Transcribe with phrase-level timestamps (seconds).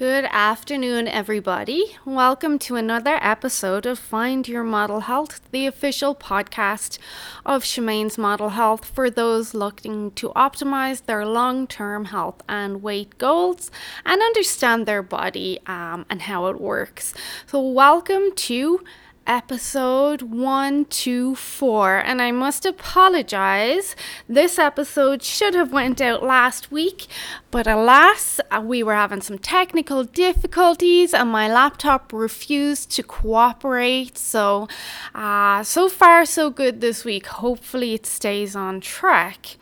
[0.00, 1.98] Good afternoon, everybody.
[2.06, 6.96] Welcome to another episode of Find Your Model Health, the official podcast
[7.44, 13.18] of Shemaine's Model Health for those looking to optimize their long term health and weight
[13.18, 13.70] goals
[14.06, 17.12] and understand their body um, and how it works.
[17.46, 18.82] So, welcome to
[19.30, 23.94] episode 124 and I must apologize.
[24.28, 27.06] This episode should have went out last week
[27.52, 34.18] but alas uh, we were having some technical difficulties and my laptop refused to cooperate.
[34.18, 34.66] So
[35.14, 37.26] uh, so far so good this week.
[37.26, 39.56] Hopefully it stays on track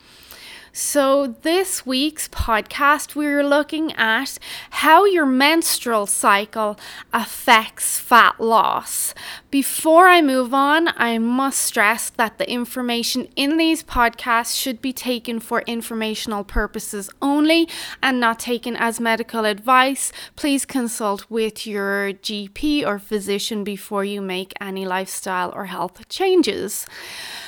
[0.71, 4.37] so, this week's podcast, we're looking at
[4.69, 6.77] how your menstrual cycle
[7.11, 9.15] affects fat loss.
[9.49, 14.93] Before I move on, I must stress that the information in these podcasts should be
[14.93, 17.67] taken for informational purposes only
[18.03, 20.11] and not taken as medical advice.
[20.35, 26.85] Please consult with your GP or physician before you make any lifestyle or health changes.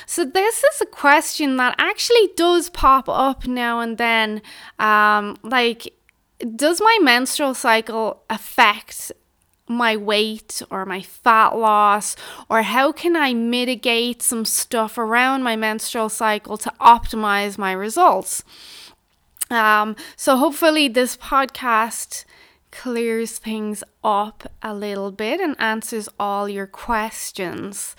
[0.06, 4.42] So, this is a question that actually does pop up now and then.
[4.78, 5.94] Um, like,
[6.56, 9.12] does my menstrual cycle affect
[9.68, 12.16] my weight or my fat loss
[12.48, 18.44] or how can I mitigate some stuff around my menstrual cycle to optimize my results.
[19.50, 22.24] Um, so hopefully this podcast
[22.70, 27.94] clears things up a little bit and answers all your questions.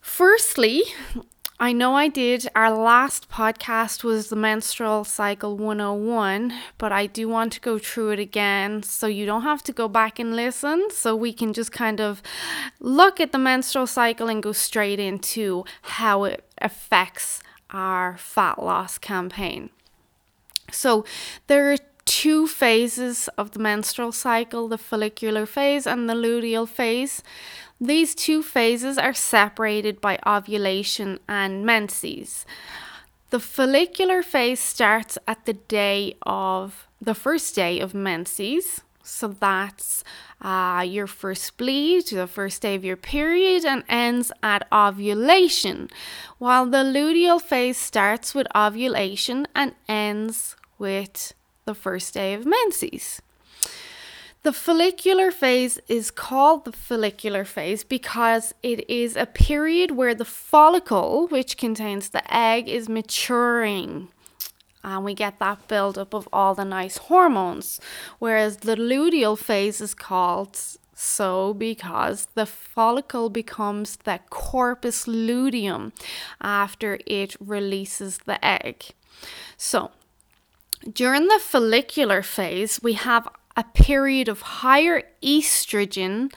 [0.00, 0.82] Firstly,
[1.62, 2.48] I know I did.
[2.56, 8.12] Our last podcast was the menstrual cycle 101, but I do want to go through
[8.12, 10.88] it again so you don't have to go back and listen.
[10.90, 12.22] So we can just kind of
[12.80, 18.96] look at the menstrual cycle and go straight into how it affects our fat loss
[18.96, 19.68] campaign.
[20.72, 21.04] So
[21.46, 27.22] there are two phases of the menstrual cycle the follicular phase and the luteal phase.
[27.80, 32.44] These two phases are separated by ovulation and menses.
[33.30, 38.82] The follicular phase starts at the day of the first day of menses.
[39.02, 40.04] So that's
[40.42, 45.88] uh, your first bleed, the first day of your period, and ends at ovulation.
[46.38, 51.32] While the luteal phase starts with ovulation and ends with
[51.64, 53.22] the first day of menses.
[54.42, 60.24] The follicular phase is called the follicular phase because it is a period where the
[60.24, 64.08] follicle, which contains the egg, is maturing.
[64.82, 67.80] And we get that buildup of all the nice hormones.
[68.18, 70.58] Whereas the luteal phase is called
[70.94, 75.92] so because the follicle becomes the corpus luteum
[76.40, 78.84] after it releases the egg.
[79.58, 79.90] So,
[80.90, 86.32] during the follicular phase, we have a period of higher estrogen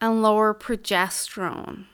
[0.00, 1.84] and lower progesterone.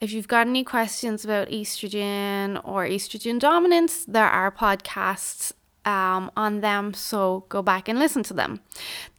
[0.00, 5.52] If you've got any questions about estrogen or estrogen dominance, there are podcasts
[5.84, 8.60] um, on them, so go back and listen to them.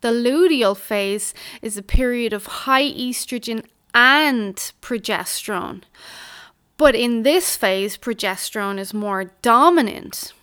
[0.01, 5.83] The luteal phase is a period of high estrogen and progesterone.
[6.77, 10.33] But in this phase, progesterone is more dominant.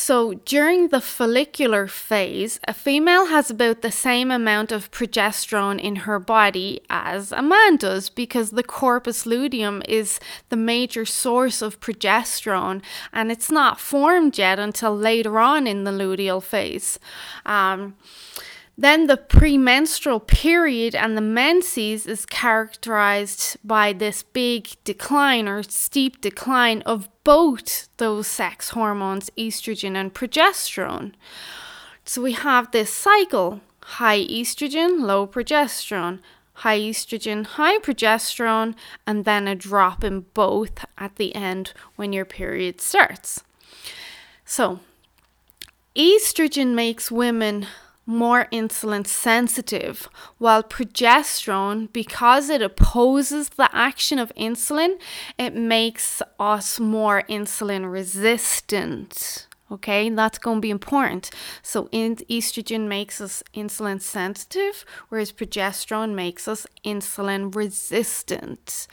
[0.00, 5.96] So, during the follicular phase, a female has about the same amount of progesterone in
[6.06, 10.20] her body as a man does because the corpus luteum is
[10.50, 12.80] the major source of progesterone
[13.12, 17.00] and it's not formed yet until later on in the luteal phase.
[17.44, 17.96] Um,
[18.80, 26.20] then the premenstrual period and the menses is characterized by this big decline or steep
[26.20, 31.12] decline of both those sex hormones, estrogen and progesterone.
[32.04, 36.20] So we have this cycle high estrogen, low progesterone,
[36.52, 42.24] high estrogen, high progesterone, and then a drop in both at the end when your
[42.24, 43.42] period starts.
[44.44, 44.78] So,
[45.96, 47.66] estrogen makes women
[48.08, 50.08] more insulin sensitive,
[50.38, 54.98] while progesterone, because it opposes the action of insulin,
[55.38, 59.47] it makes us more insulin resistant.
[59.70, 61.30] Okay, that's going to be important.
[61.62, 68.86] So, in, estrogen makes us insulin sensitive, whereas progesterone makes us insulin resistant.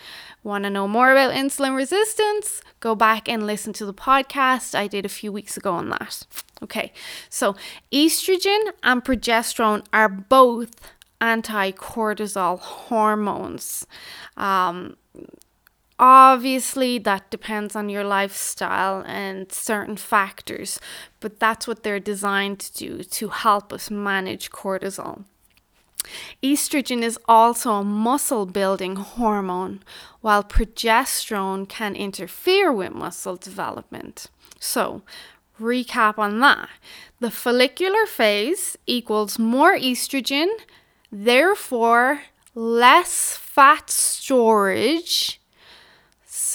[0.44, 2.62] Want to know more about insulin resistance?
[2.82, 6.24] Go back and listen to the podcast I did a few weeks ago on that.
[6.62, 6.92] Okay,
[7.30, 7.56] so
[7.92, 10.76] estrogen and progesterone are both
[11.22, 13.88] anti cortisol hormones.
[14.36, 14.98] Um,
[15.98, 20.80] Obviously, that depends on your lifestyle and certain factors,
[21.22, 25.24] but that's what they're designed to do to help us manage cortisol.
[26.44, 29.82] Estrogen is also a muscle building hormone,
[30.22, 34.28] while progesterone can interfere with muscle development.
[34.60, 35.02] So,
[35.60, 36.70] recap on that.
[37.22, 40.50] The follicular phase equals more estrogen,
[41.12, 42.22] therefore,
[42.54, 45.40] less fat storage,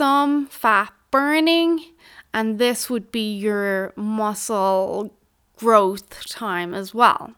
[0.00, 1.79] some fat burning,
[2.32, 5.12] and this would be your muscle
[5.58, 7.35] growth time as well.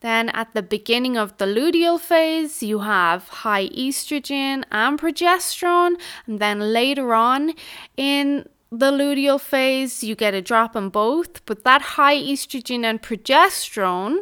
[0.00, 5.94] Then at the beginning of the luteal phase, you have high estrogen and progesterone.
[6.26, 7.54] And then later on
[7.96, 13.00] in the luteal phase, you get a drop in both, but that high estrogen and
[13.00, 14.18] progesterone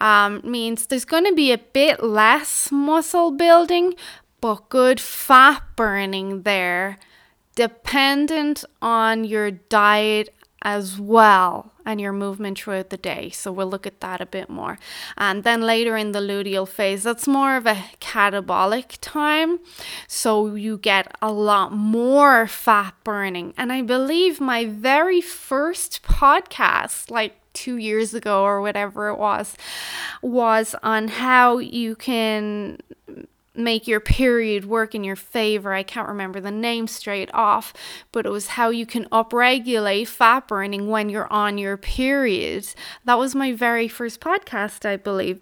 [0.00, 3.94] um, means there's going to be a bit less muscle building,
[4.44, 6.98] but good fat burning there,
[7.54, 13.30] dependent on your diet as well and your movement throughout the day.
[13.30, 14.78] So we'll look at that a bit more.
[15.16, 19.60] And then later in the luteal phase, that's more of a catabolic time.
[20.08, 23.54] So you get a lot more fat burning.
[23.56, 29.56] And I believe my very first podcast, like two years ago or whatever it was,
[30.20, 32.76] was on how you can
[33.54, 35.72] make your period work in your favor.
[35.72, 37.72] I can't remember the name straight off,
[38.12, 42.66] but it was how you can upregulate fat burning when you're on your period.
[43.04, 45.40] That was my very first podcast, I believe.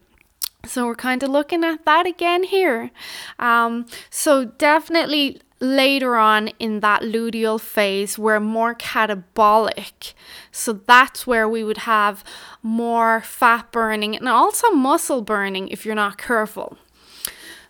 [0.65, 2.91] So we're kind of looking at that again here.
[3.39, 10.13] Um, so definitely later on in that luteal phase, we're more catabolic.
[10.51, 12.25] So that's where we would have
[12.63, 16.77] more fat burning and also muscle burning if you're not careful.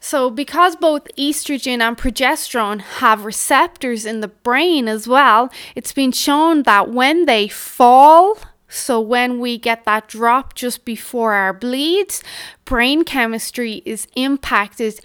[0.04, 6.10] So, because both estrogen and progesterone have receptors in the brain as well, it's been
[6.10, 8.36] shown that when they fall,
[8.68, 12.20] so when we get that drop just before our bleeds,
[12.64, 14.98] brain chemistry is impacted,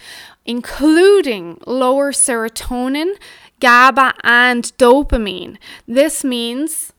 [0.44, 3.14] including lower serotonin,
[3.60, 5.58] GABA, and dopamine.
[5.86, 6.92] This means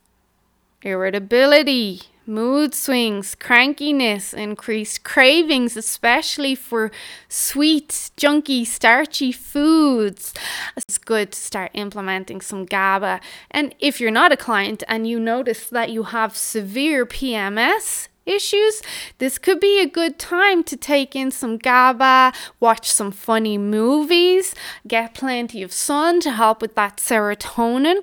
[0.80, 6.90] irritability, mood swings, crankiness, increased cravings, especially for
[7.28, 10.34] sweet, junky, starchy foods.
[10.76, 13.20] It's good to start implementing some GABA.
[13.50, 18.82] And if you're not a client and you notice that you have severe PMS, issues,
[19.18, 24.54] this could be a good time to take in some GABA, watch some funny movies,
[24.86, 28.02] get plenty of sun to help with that serotonin.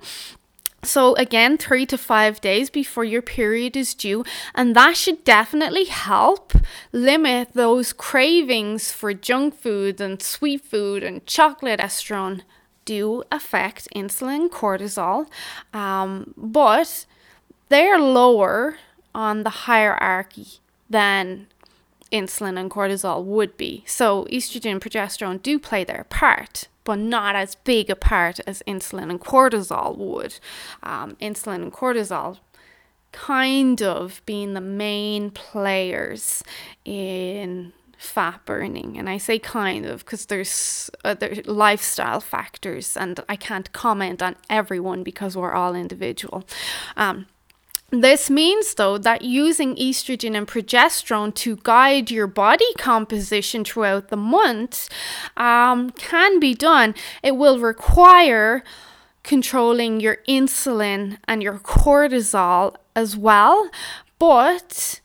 [0.83, 5.85] So, again, three to five days before your period is due, and that should definitely
[5.85, 6.53] help
[6.91, 11.79] limit those cravings for junk food and sweet food and chocolate.
[11.79, 12.41] Estrogen
[12.85, 15.27] do affect insulin, cortisol,
[15.73, 17.05] um, but
[17.69, 18.77] they're lower
[19.13, 20.59] on the hierarchy
[20.89, 21.47] than
[22.11, 23.83] insulin and cortisol would be.
[23.85, 28.63] So, estrogen and progesterone do play their part but not as big a part as
[28.65, 30.39] insulin and cortisol would.
[30.83, 32.37] Um, insulin and cortisol
[33.11, 36.43] kind of being the main players
[36.85, 43.35] in fat burning and i say kind of because there's other lifestyle factors and i
[43.35, 46.43] can't comment on everyone because we're all individual
[46.95, 47.25] um,
[47.89, 54.17] this means, though, that using estrogen and progesterone to guide your body composition throughout the
[54.17, 54.89] month
[55.37, 56.95] um, can be done.
[57.23, 58.61] It will require
[59.23, 63.69] controlling your insulin and your cortisol as well,
[64.19, 64.99] but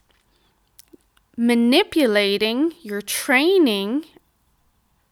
[1.37, 4.05] manipulating your training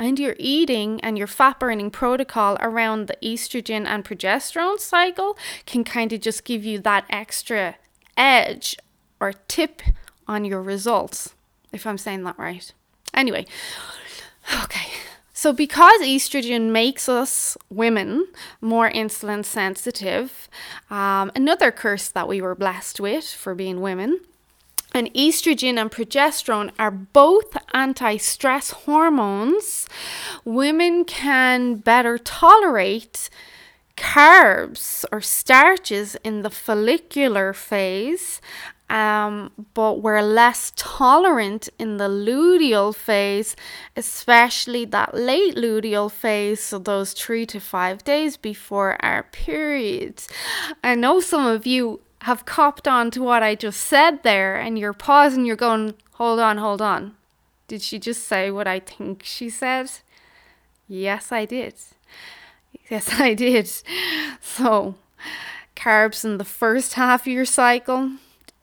[0.00, 5.84] and your eating and your fat burning protocol around the estrogen and progesterone cycle can
[5.84, 7.76] kind of just give you that extra
[8.16, 8.76] edge
[9.20, 9.82] or tip
[10.26, 11.34] on your results,
[11.70, 12.72] if I'm saying that right.
[13.12, 13.44] Anyway,
[14.64, 14.88] okay.
[15.32, 18.26] So, because estrogen makes us women
[18.60, 20.48] more insulin sensitive,
[20.90, 24.20] um, another curse that we were blessed with for being women
[24.92, 29.88] and estrogen and progesterone are both anti stress hormones.
[30.44, 33.30] Women can better tolerate
[33.96, 38.40] carbs or starches in the follicular phase,
[38.88, 43.54] um, but we're less tolerant in the luteal phase,
[43.96, 50.28] especially that late luteal phase, so those three to five days before our periods.
[50.82, 54.78] I know some of you have copped on to what I just said there, and
[54.78, 57.16] you're pausing, you're going, hold on, hold on.
[57.66, 59.90] Did she just say what I think she said?
[60.86, 61.74] Yes, I did.
[62.90, 63.70] Yes, I did.
[64.40, 64.96] So,
[65.76, 68.12] carbs in the first half of your cycle,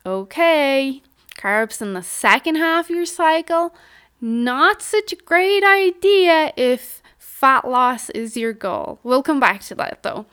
[0.06, 1.02] okay.
[1.38, 3.74] Carbs in the second half of your cycle,
[4.20, 9.00] not such a great idea if fat loss is your goal.
[9.04, 10.26] We'll come back to that though.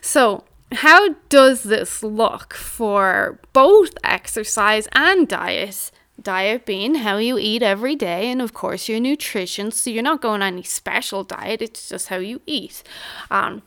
[0.00, 5.90] So, how does this look for both exercise and diet?
[6.20, 9.70] Diet being how you eat every day, and of course, your nutrition.
[9.70, 12.82] So, you're not going on any special diet, it's just how you eat.
[13.30, 13.62] Um,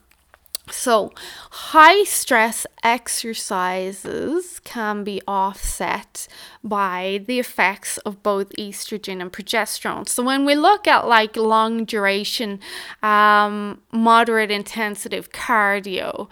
[0.69, 1.13] so,
[1.49, 6.27] high stress exercises can be offset
[6.63, 10.09] by the effects of both estrogen and progesterone.
[10.09, 12.59] So, when we look at like long duration,
[13.01, 16.27] um, moderate intensity cardio,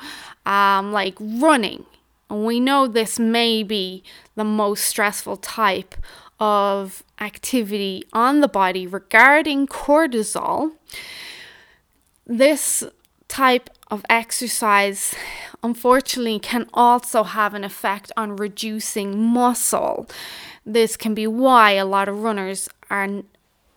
[0.46, 1.86] um, like running,
[2.30, 4.04] and we know this may be
[4.36, 5.96] the most stressful type
[6.40, 10.72] of activity on the body regarding cortisol.
[12.28, 12.84] This
[13.28, 15.16] type of exercise
[15.62, 20.08] unfortunately can also have an effect on reducing muscle.
[20.66, 23.24] This can be why a lot of runners are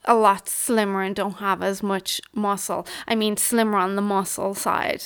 [0.05, 2.87] a lot slimmer and don't have as much muscle.
[3.07, 5.05] I mean, slimmer on the muscle side.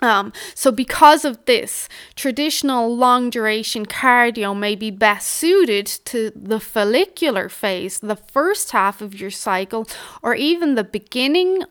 [0.00, 6.58] Um, so, because of this, traditional long duration cardio may be best suited to the
[6.58, 9.88] follicular phase, the first half of your cycle,
[10.20, 11.62] or even the beginning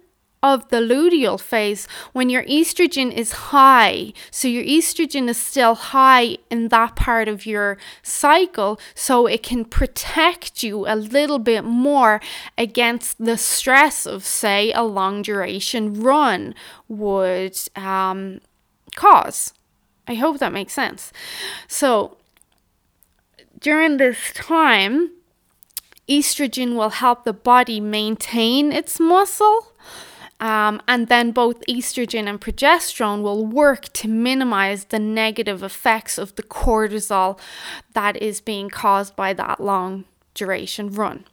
[0.44, 4.12] of the luteal phase when your estrogen is high.
[4.32, 9.66] So your estrogen is still high in that part of your cycle, so it can
[9.66, 12.20] protect you a little bit more
[12.58, 16.56] against the stress of, say, a long duration run
[16.88, 18.42] would um,
[18.96, 19.54] cause.
[20.08, 21.14] I hope that makes sense.
[21.68, 22.18] So
[23.60, 25.12] during this time,
[26.10, 29.71] estrogen will help the body maintain its muscle
[30.42, 36.36] um, and then both estrogen and progesterone will work to minimize the negative effects of
[36.36, 37.40] the cortisol
[37.94, 41.26] that is being caused by that long duration run.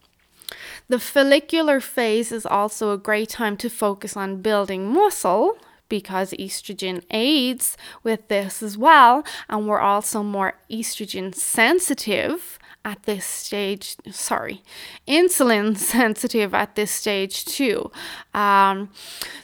[0.87, 7.03] The follicular phase is also a great time to focus on building muscle because estrogen
[7.09, 13.95] aids with this as well, and we're also more estrogen sensitive at this stage.
[14.11, 14.61] Sorry,
[15.07, 17.91] insulin sensitive at this stage too.
[18.33, 18.89] Um,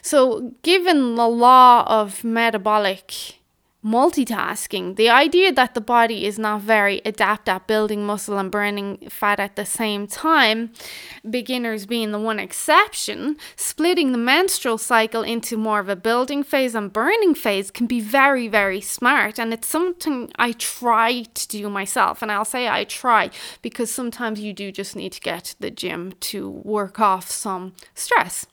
[0.02, 3.36] so, given the law of metabolic
[3.86, 4.96] multitasking.
[4.96, 9.38] The idea that the body is not very adept at building muscle and burning fat
[9.38, 10.72] at the same time,
[11.28, 16.74] beginners being the one exception, splitting the menstrual cycle into more of a building phase
[16.74, 19.38] and burning phase can be very, very smart.
[19.38, 22.22] And it's something I try to do myself.
[22.22, 23.30] And I'll say I try
[23.62, 27.74] because sometimes you do just need to get to the gym to work off some
[27.94, 28.46] stress.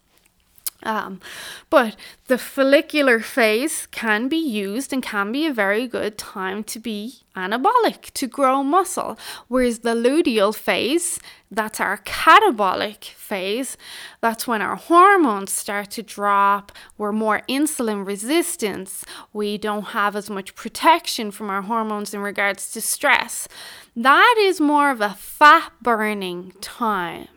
[0.84, 1.22] Um,
[1.70, 1.96] but
[2.28, 7.24] the follicular phase can be used and can be a very good time to be
[7.36, 9.18] anabolic, to grow muscle.
[9.48, 13.78] Whereas the luteal phase, that's our catabolic phase,
[14.22, 20.30] that's when our hormones start to drop, we're more insulin resistant, we don't have as
[20.30, 23.48] much protection from our hormones in regards to stress.
[23.96, 27.28] That is more of a fat burning time.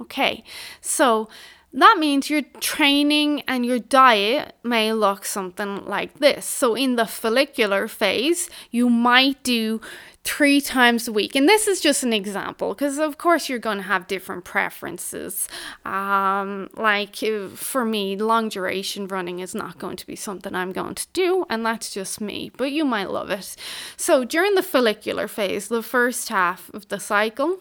[0.00, 0.44] Okay,
[0.80, 1.28] so
[1.74, 6.46] that means your training and your diet may look something like this.
[6.46, 9.80] So, in the follicular phase, you might do
[10.22, 11.34] three times a week.
[11.34, 15.48] And this is just an example because, of course, you're going to have different preferences.
[15.84, 20.72] Um, like uh, for me, long duration running is not going to be something I'm
[20.72, 23.56] going to do, and that's just me, but you might love it.
[23.96, 27.58] So, during the follicular phase, the first half of the cycle,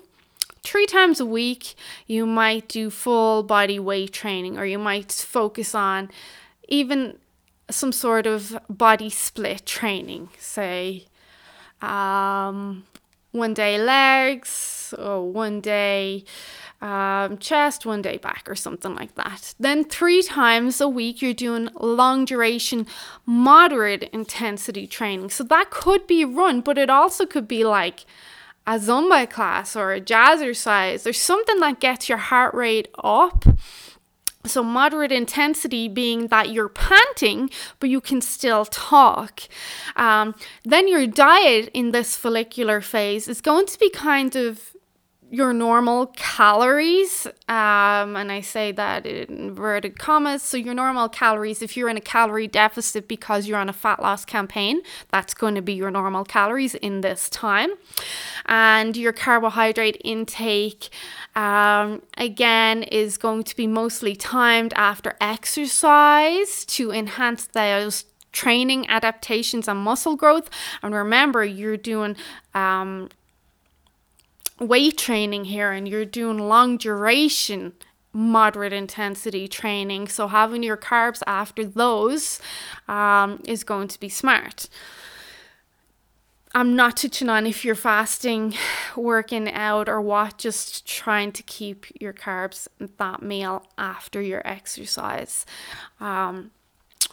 [0.64, 1.76] three times a week,
[2.08, 6.10] you might do full body weight training, or you might focus on
[6.68, 7.18] even
[7.70, 11.06] some sort of body split training, say
[11.82, 12.84] um,
[13.32, 16.24] one day legs, or one day
[16.82, 19.54] um, chest, one day back, or something like that.
[19.60, 22.86] Then, three times a week, you're doing long duration,
[23.26, 25.30] moderate intensity training.
[25.30, 28.06] So, that could be run, but it also could be like
[28.66, 31.04] a Zumba class or a jazzercise.
[31.04, 33.46] There's something that gets your heart rate up.
[34.46, 39.42] So, moderate intensity being that you're panting, but you can still talk.
[39.96, 44.73] Um, then, your diet in this follicular phase is going to be kind of
[45.34, 47.26] your normal calories.
[47.50, 50.44] Um, and I say that in inverted commas.
[50.44, 54.00] So, your normal calories, if you're in a calorie deficit because you're on a fat
[54.00, 57.72] loss campaign, that's going to be your normal calories in this time.
[58.46, 60.90] And your carbohydrate intake,
[61.36, 69.68] um, again, is going to be mostly timed after exercise to enhance those training adaptations
[69.68, 70.52] and muscle growth.
[70.84, 72.18] And remember, you're doing
[72.54, 73.10] um,
[74.64, 77.74] weight training here and you're doing long duration
[78.14, 80.08] moderate intensity training.
[80.08, 82.40] So having your carbs after those
[82.88, 84.70] um, is going to be smart.
[86.56, 88.54] I'm not touching on if you're fasting,
[88.96, 92.68] working out, or what, just trying to keep your carbs
[92.98, 95.48] that meal after your exercise.
[96.00, 96.52] Um,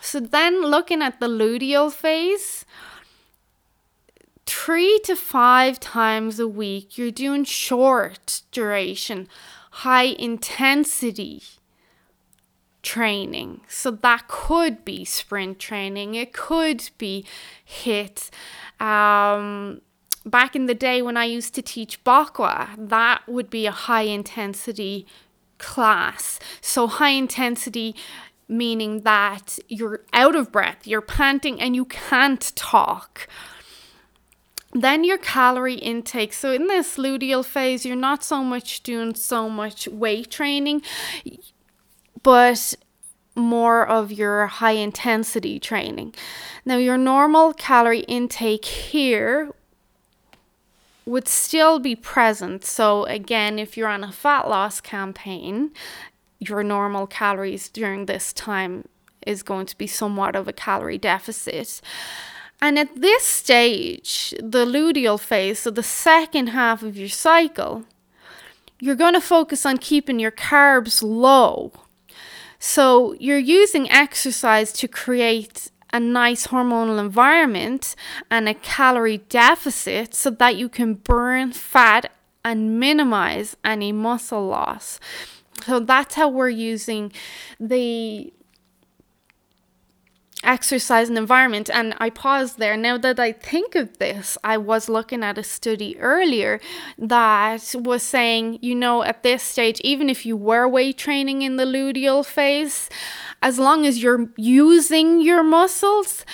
[0.03, 2.67] so then looking at the luteal phase,
[4.51, 9.29] three to five times a week, you're doing short duration,
[9.71, 11.41] high intensity
[12.83, 13.61] training.
[13.69, 17.25] So that could be sprint training, it could be
[17.65, 18.31] HIIT.
[18.85, 19.83] Um,
[20.27, 24.03] back in the day when I used to teach Bokwa, that would be a high
[24.03, 25.07] intensity
[25.59, 26.41] class.
[26.61, 27.95] So high intensity
[28.49, 33.29] meaning that you're out of breath, you're panting, and you can't talk.
[34.73, 36.33] Then your calorie intake.
[36.33, 40.83] So in this luteal phase, you're not so much doing so much weight training,
[42.23, 42.75] but
[43.35, 46.15] more of your high intensity training.
[46.65, 49.53] Now, your normal calorie intake here
[51.07, 52.65] would still be present.
[52.65, 55.71] So, again, if you're on a fat loss campaign,
[56.39, 58.89] your normal calories during this time
[59.27, 61.81] is going to be somewhat of a calorie deficit.
[62.63, 67.85] And at this stage, the luteal phase, so the second half of your cycle,
[68.79, 71.73] you're going to focus on keeping your carbs low.
[72.59, 77.97] So you're using exercise to create a nice hormonal environment
[78.31, 82.13] and a calorie deficit so that you can burn fat
[82.45, 85.01] and minimize any muscle loss.
[85.67, 87.13] So that's how we're using
[87.59, 88.33] the
[90.43, 91.71] exercise and environment.
[91.73, 92.77] And I paused there.
[92.77, 96.61] Now that I think of this, I was looking at a study earlier
[96.99, 101.57] that was saying, you know, at this stage, even if you were weight training in
[101.57, 102.89] the luteal phase,
[103.43, 106.25] as long as you're using your muscles,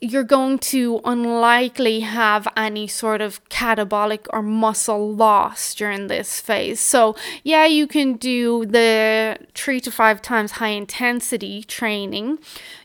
[0.00, 6.80] you're going to unlikely have any sort of catabolic or muscle loss during this phase.
[6.80, 12.38] So, yeah, you can do the three to five times high intensity training.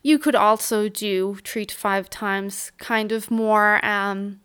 [0.03, 4.40] You could also do three to five times kind of more um,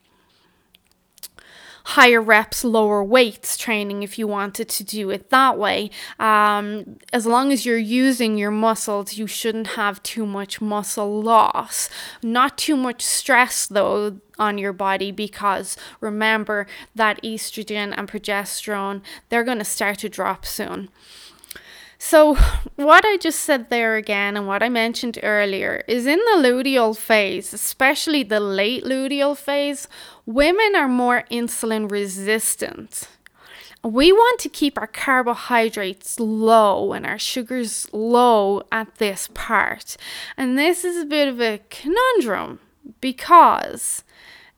[1.86, 5.88] higher reps, lower weights training if you wanted to do it that way.
[6.18, 11.88] Um, as long as you're using your muscles, you shouldn't have too much muscle loss.
[12.24, 19.44] Not too much stress though on your body because remember that estrogen and progesterone they're
[19.44, 20.88] going to start to drop soon.
[21.98, 22.36] So,
[22.76, 26.96] what I just said there again, and what I mentioned earlier, is in the luteal
[26.96, 29.88] phase, especially the late luteal phase,
[30.26, 33.08] women are more insulin resistant.
[33.82, 39.96] We want to keep our carbohydrates low and our sugars low at this part.
[40.36, 42.58] And this is a bit of a conundrum
[43.00, 44.02] because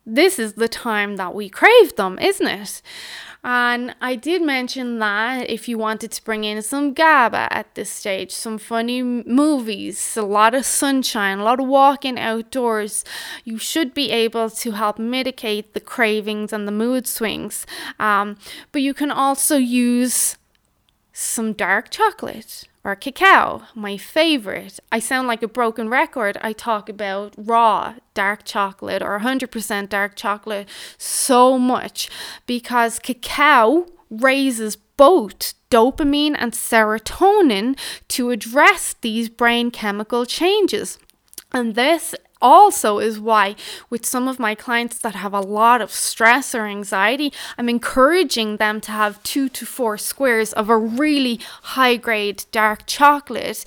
[0.06, 2.80] this is the time that we crave them, isn't it?
[3.44, 7.90] And I did mention that if you wanted to bring in some GABA at this
[7.90, 13.04] stage, some funny movies, a lot of sunshine, a lot of walking outdoors,
[13.44, 17.64] you should be able to help mitigate the cravings and the mood swings.
[17.98, 18.36] Um,
[18.72, 20.36] but you can also use
[21.12, 24.80] some dark chocolate or cacao, my favorite.
[24.90, 26.38] I sound like a broken record.
[26.40, 32.08] I talk about raw dark chocolate or 100% dark chocolate so much
[32.46, 40.98] because cacao raises both dopamine and serotonin to address these brain chemical changes.
[41.52, 43.54] And this also is why
[43.90, 48.56] with some of my clients that have a lot of stress or anxiety i'm encouraging
[48.56, 53.64] them to have two to four squares of a really high grade dark chocolate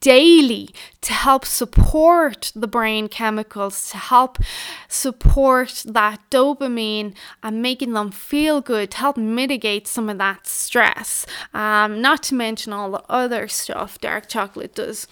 [0.00, 4.38] daily to help support the brain chemicals to help
[4.88, 11.26] support that dopamine and making them feel good to help mitigate some of that stress.
[11.54, 15.06] Um, not to mention all the other stuff dark chocolate does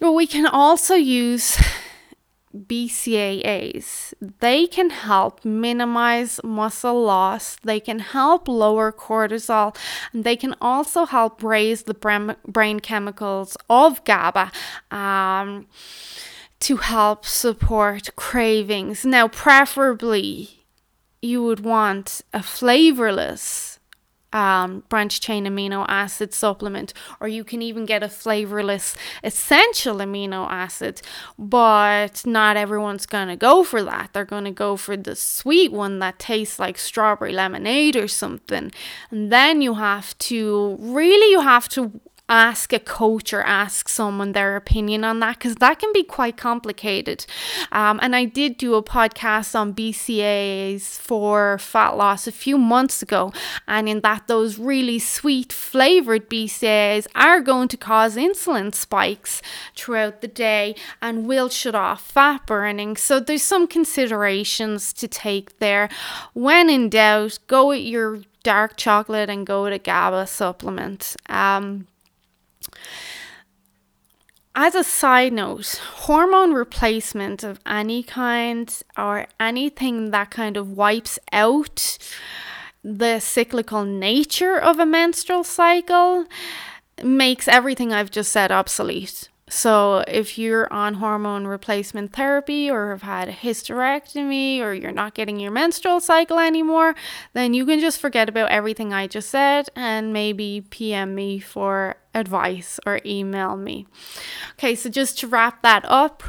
[0.00, 1.56] but we can also use
[2.54, 4.14] BCAAs.
[4.40, 9.76] They can help minimize muscle loss, they can help lower cortisol,
[10.12, 14.52] and they can also help raise the brain chemicals of GABA.
[14.90, 15.66] Um,
[16.58, 19.04] to help support cravings.
[19.04, 20.64] Now, preferably,
[21.20, 23.75] you would want a flavorless
[24.36, 28.94] um, branch chain amino acid supplement, or you can even get a flavorless
[29.24, 31.00] essential amino acid.
[31.38, 34.10] But not everyone's going to go for that.
[34.12, 38.72] They're going to go for the sweet one that tastes like strawberry lemonade or something.
[39.10, 44.32] And then you have to really, you have to ask a coach or ask someone
[44.32, 47.24] their opinion on that because that can be quite complicated.
[47.70, 53.02] Um, and I did do a podcast on BCAAs for fat loss a few months
[53.02, 53.32] ago,
[53.68, 59.40] and in that, those really sweet flavored BCAAs are going to cause insulin spikes
[59.76, 62.96] throughout the day and will shut off fat burning.
[62.96, 65.88] So there's some considerations to take there.
[66.32, 71.16] When in doubt, go with your dark chocolate and go with a GABA supplement.
[71.28, 71.86] Um,
[74.56, 81.18] as a side note, hormone replacement of any kind or anything that kind of wipes
[81.30, 81.98] out
[82.82, 86.24] the cyclical nature of a menstrual cycle
[87.04, 89.28] makes everything I've just said obsolete.
[89.48, 95.14] So, if you're on hormone replacement therapy or have had a hysterectomy or you're not
[95.14, 96.96] getting your menstrual cycle anymore,
[97.32, 101.96] then you can just forget about everything I just said and maybe PM me for
[102.16, 103.86] advice or email me.
[104.54, 106.22] Okay, so just to wrap that up,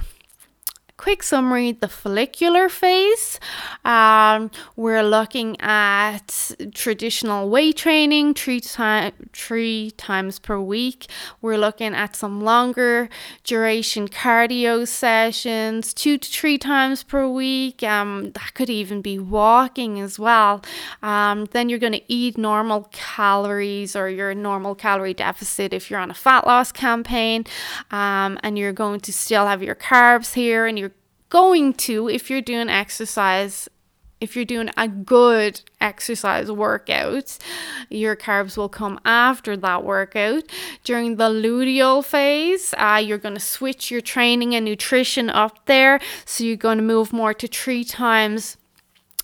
[0.98, 3.40] quick summary the follicular phase.
[3.86, 11.08] Um, we're looking at traditional weight training three, time, three times per week.
[11.40, 13.10] We're looking at some longer
[13.44, 17.84] duration cardio sessions two to three times per week.
[17.84, 20.64] Um, that could even be walking as well.
[21.04, 26.00] Um, then you're going to eat normal calories or your normal calorie deficit if you're
[26.00, 27.46] on a fat loss campaign.
[27.92, 30.87] Um, and you're going to still have your carbs here and you're
[31.30, 33.70] going to, if you're doing exercise,
[34.20, 37.38] if you're doing a good exercise workout,
[37.90, 40.44] your carbs will come after that workout.
[40.84, 46.00] During the luteal phase, uh, you're going to switch your training and nutrition up there.
[46.26, 48.58] So you're going to move more to three times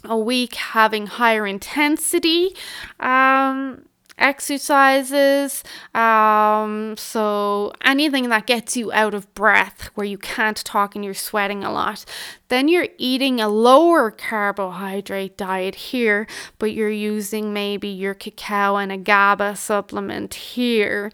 [0.04, 2.56] a week, having higher intensity.
[3.00, 3.86] Um,
[4.24, 5.64] exercises.
[5.94, 11.14] Um, so anything that gets you out of breath, where you can't talk and you're
[11.14, 12.06] sweating a lot.
[12.48, 16.26] Then you're eating a lower carbohydrate diet here,
[16.58, 21.12] but you're using maybe your cacao and a GABA supplement here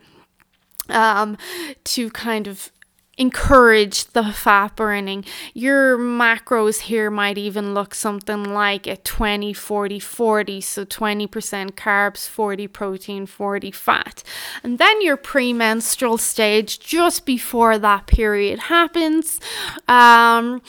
[0.89, 1.37] um,
[1.85, 2.71] to kind of
[3.19, 5.25] encourage the fat burning.
[5.53, 12.27] Your macros here might even look something like a 20 40 40, so 20% carbs,
[12.27, 14.23] 40 protein, 40 fat.
[14.63, 19.39] And then your premenstrual stage, just before that period happens.
[19.87, 20.61] Um,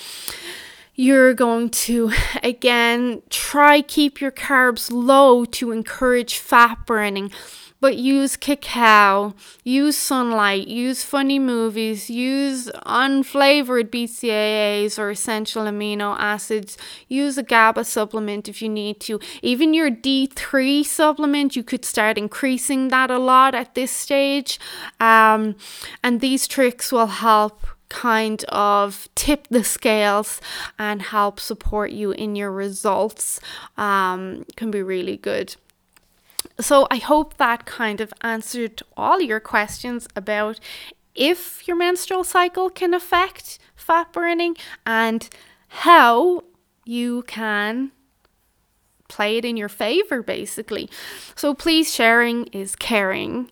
[0.94, 7.30] you're going to again try keep your carbs low to encourage fat burning
[7.80, 16.76] but use cacao, use sunlight, use funny movies, use unflavored BCAAs or essential amino acids,
[17.08, 19.18] use a GABA supplement if you need to.
[19.42, 24.60] Even your D3 supplement, you could start increasing that a lot at this stage.
[25.00, 25.56] Um,
[26.04, 30.40] and these tricks will help kind of tip the scales
[30.78, 33.38] and help support you in your results
[33.76, 35.56] um, can be really good.
[36.58, 40.58] So I hope that kind of answered all your questions about
[41.14, 45.28] if your menstrual cycle can affect fat burning and
[45.68, 46.44] how
[46.84, 47.92] you can
[49.08, 50.88] play it in your favor basically.
[51.34, 53.50] So please sharing is caring.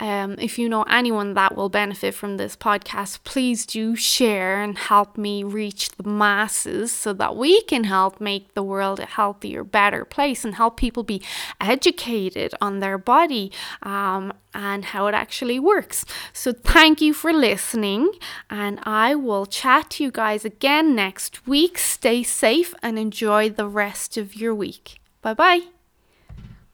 [0.00, 4.76] Um, if you know anyone that will benefit from this podcast, please do share and
[4.76, 9.62] help me reach the masses so that we can help make the world a healthier,
[9.62, 11.22] better place and help people be
[11.60, 16.04] educated on their body um, and how it actually works.
[16.32, 18.12] So, thank you for listening,
[18.48, 21.78] and I will chat to you guys again next week.
[21.78, 25.00] Stay safe and enjoy the rest of your week.
[25.22, 25.79] Bye bye.